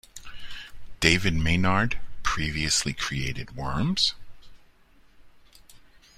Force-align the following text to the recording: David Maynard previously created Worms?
David 0.99 1.35
Maynard 1.35 1.99
previously 2.23 2.91
created 2.91 3.55
Worms? 3.55 4.15